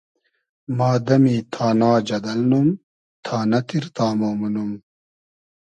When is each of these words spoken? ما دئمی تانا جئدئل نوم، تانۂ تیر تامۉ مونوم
ما 0.77 0.91
دئمی 1.05 1.35
تانا 1.53 1.91
جئدئل 2.07 2.41
نوم، 2.51 2.67
تانۂ 3.25 3.59
تیر 3.67 3.85
تامۉ 3.95 4.19
مونوم 4.39 4.71